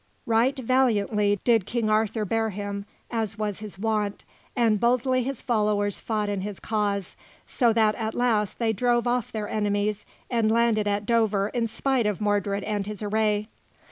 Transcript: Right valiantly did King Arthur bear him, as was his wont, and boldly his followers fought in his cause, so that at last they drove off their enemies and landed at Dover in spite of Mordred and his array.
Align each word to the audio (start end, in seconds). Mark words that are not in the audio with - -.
Right 0.25 0.57
valiantly 0.57 1.39
did 1.43 1.67
King 1.67 1.87
Arthur 1.87 2.25
bear 2.25 2.49
him, 2.49 2.85
as 3.11 3.37
was 3.37 3.59
his 3.59 3.77
wont, 3.77 4.25
and 4.55 4.79
boldly 4.79 5.21
his 5.21 5.43
followers 5.43 5.99
fought 5.99 6.27
in 6.27 6.41
his 6.41 6.59
cause, 6.59 7.15
so 7.45 7.71
that 7.73 7.93
at 7.93 8.15
last 8.15 8.57
they 8.57 8.73
drove 8.73 9.05
off 9.05 9.31
their 9.31 9.47
enemies 9.47 10.07
and 10.27 10.51
landed 10.51 10.87
at 10.87 11.05
Dover 11.05 11.49
in 11.49 11.67
spite 11.67 12.07
of 12.07 12.19
Mordred 12.19 12.63
and 12.63 12.87
his 12.87 13.03
array. 13.03 13.47